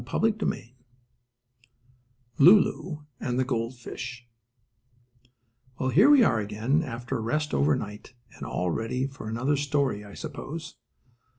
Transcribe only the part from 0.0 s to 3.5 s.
STORY VII LULU AND THE